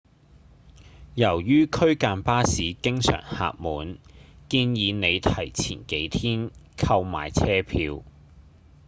[1.13, 3.99] 由於區間巴士經常客滿
[4.49, 8.01] 建議您提前幾天購買車票